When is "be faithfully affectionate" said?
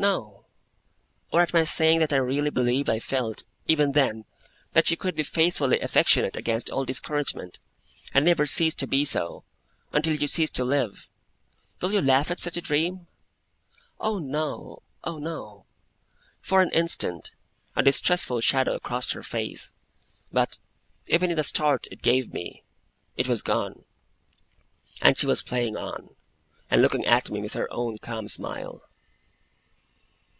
5.16-6.36